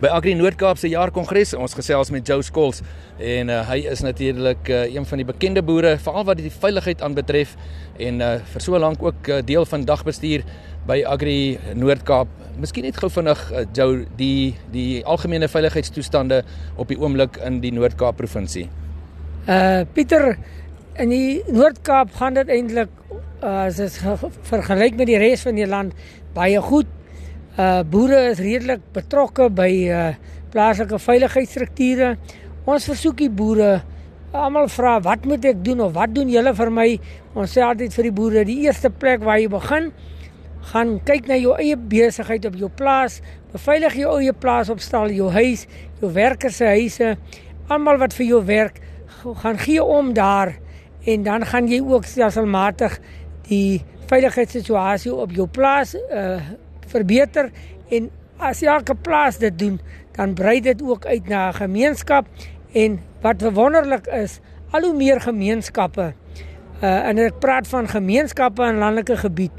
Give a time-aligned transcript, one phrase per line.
[0.00, 1.50] by Agri Noord-Kaap se jaarkongres.
[1.60, 2.80] Ons gesels met Joe Skols
[3.20, 7.02] en uh, hy is natuurlik uh, een van die bekende boere veral wat die veiligheid
[7.04, 7.52] aanbetref
[8.00, 10.46] en uh, vir so lank ook uh, deel van dagbestuur
[10.88, 12.32] by Agri Noord-Kaap.
[12.60, 16.40] Miskien net gou vinnig uh, Joe die die algemene veiligheidstoestande
[16.80, 18.70] op die oomblik in die Noord-Kaap provinsie.
[19.44, 20.32] Uh Pieter
[20.96, 22.96] in die Noord-Kaap gaan dit eintlik
[23.42, 24.00] uh, as dit
[24.48, 25.92] vergelyk met die res van die land
[26.32, 26.88] baie goed.
[27.60, 30.04] Uh boere is redelik betrokke by uh
[30.52, 32.14] plaaslike veiligheidsstrukture.
[32.64, 33.82] Ons versoek die boere
[34.32, 36.86] almal vra wat moet ek doen of wat doen julle vir my?
[37.34, 39.90] Ons sê altyd vir die boere die eerste plek waar jy begin
[40.70, 43.18] gaan kyk na jou eie besigheid op jou plaas,
[43.52, 45.66] beveilig jou eie plaas op stal, jou huis,
[46.00, 47.14] jou werkers se huise,
[47.72, 48.80] almal wat vir jou werk,
[49.42, 50.54] gaan gee om daar
[51.08, 53.00] en dan gaan jy ook stelselmatig
[53.48, 53.80] die
[54.12, 56.40] veiligheidssituasie op jou plaas uh
[56.90, 57.50] verbeter
[57.90, 59.80] en as elke plaas dit doen,
[60.16, 62.26] dan brei dit ook uit na 'n gemeenskap
[62.72, 66.14] en wat wonderlik is, al hoe meer gemeenskappe
[66.80, 69.52] uh en ek praat van gemeenskappe in landelike gebied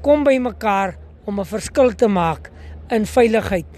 [0.00, 0.94] kom by mekaar
[1.26, 2.50] om 'n verskil te maak
[2.88, 3.72] in veiligheid.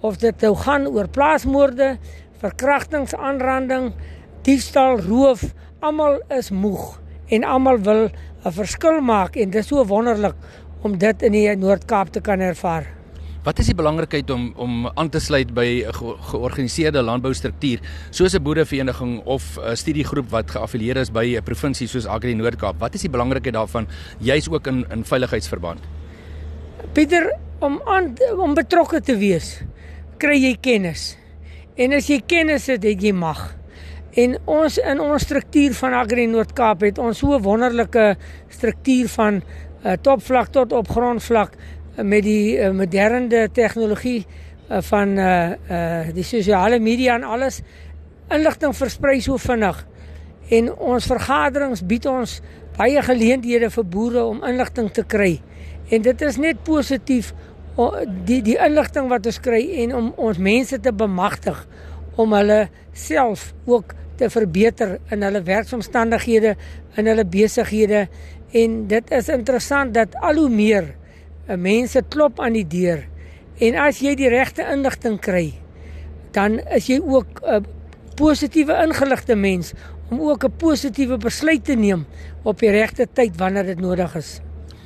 [0.00, 1.96] Of dit nou gaan oor plaasmoorde,
[2.38, 3.92] verkrachtings, aanranding,
[4.42, 8.10] diefstal, roof, almal is moeg en almal wil
[8.44, 10.34] 'n verskil maak en dit is so wonderlik
[10.82, 12.88] om dit in die Noord-Kaap te kan ervaar.
[13.42, 17.80] Wat is die belangrikheid om om aan te sluit by 'n ge georganiseerde landboustruktuur
[18.10, 22.78] soos 'n boerevereniging of 'n studiegroep wat geaffilieer is by 'n provinsie soos Agri Noord-Kaap?
[22.78, 23.88] Wat is die belangrikheid daarvan
[24.18, 25.80] juis ook in in veiligheidsverband?
[26.92, 29.62] Pieter, om aan om betrokke te wees,
[30.18, 31.16] kry jy kennis.
[31.74, 33.56] En as jy kennis het, het jy mag.
[34.12, 38.16] En ons in ons struktuur van Agri Noord-Kaap het ons so 'n wonderlike
[38.48, 39.42] struktuur van
[40.02, 46.24] topvlak tot op grondvlak uh, met die uh, moderne tegnologie uh, van uh, uh, die
[46.24, 47.60] sosiale media en alles
[48.32, 49.86] inligting versprei so vinnig.
[50.48, 52.40] En ons vergaderings bied ons
[52.76, 55.34] baie geleenthede vir boere om inligting te kry.
[55.92, 57.32] En dit is net positief
[58.26, 61.58] die die inligting wat ons kry en om ons mense te bemagtig
[62.20, 66.56] om hulle self ook te verbeter in hulle werksomstandighede,
[66.96, 68.08] in hulle besighede
[68.52, 70.92] en dit is interessant dat al hoe meer
[71.48, 73.06] uh, mense klop aan die deur
[73.62, 75.52] en as jy die regte inligting kry,
[76.34, 77.66] dan is jy ook 'n
[78.16, 79.72] positiewe ingeligte mens
[80.10, 82.06] om ook 'n positiewe besluit te neem
[82.42, 84.40] op die regte tyd wanneer dit nodig is.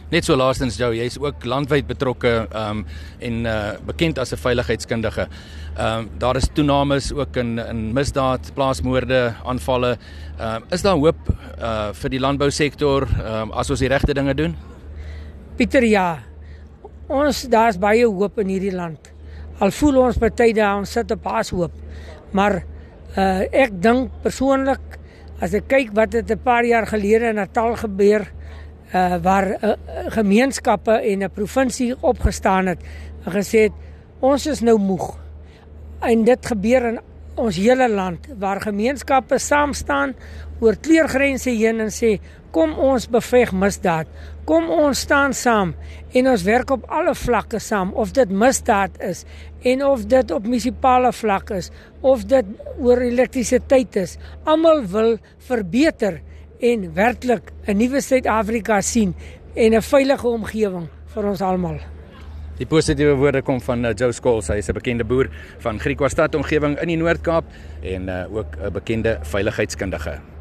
[0.07, 2.85] Net so laastens jou, jy's ook landwyd betrokke um
[3.27, 5.27] en uh bekend as 'n veiligheidskundige.
[5.79, 9.99] Um daar is toenames ook in in misdaad, plaasmoorde, aanvalle.
[10.39, 11.19] Um is daar hoop
[11.59, 14.57] uh vir die landbousektor um as ons die regte dinge doen?
[15.57, 16.19] Pieter ja.
[17.09, 19.13] Ons daar's baie hoop in hierdie land.
[19.59, 21.73] Al voel ons party daar ons sit op haas hoop.
[22.31, 22.63] Maar
[23.17, 25.01] uh ek dink persoonlik
[25.41, 28.37] as ek kyk wat het 'n paar jaar gelede in Natal gebeur
[28.95, 29.75] uh, waar uh,
[30.15, 32.81] gemeenskappe en 'n provinsie opgestaan het
[33.25, 33.73] en gesê het
[34.21, 35.19] ons is nou moeg.
[36.01, 37.01] En dit gebeur in
[37.35, 40.15] ons hele land waar gemeenskappe saam staan
[40.61, 42.17] oor kleurgrense heen en sê
[42.51, 44.07] kom ons beveg misdaad.
[44.49, 45.75] Kom ons staan saam
[46.17, 49.25] en ons werk op alle vlakke saam of dit misdaad is
[49.63, 51.71] en of dit op munisipale vlak is
[52.01, 52.47] of dit
[52.79, 54.17] oor elektrisiteit is.
[54.45, 55.17] Almal wil
[55.49, 56.23] verbeter
[56.61, 59.15] en werklik 'n nuwe Suid-Afrika sien
[59.55, 61.79] en 'n veilige omgewing vir ons almal.
[62.57, 65.29] Die positiewe woorde kom van uh, Joe Skols, hy is 'n bekende boer
[65.59, 67.45] van Griekwastad omgewing in die Noord-Kaap
[67.83, 70.36] en uh, ook 'n bekende veiligheidskundige.